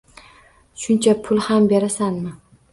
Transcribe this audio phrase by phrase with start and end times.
[0.83, 2.37] Shuncha pul ham berasanmi